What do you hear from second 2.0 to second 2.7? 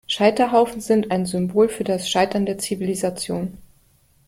Scheitern der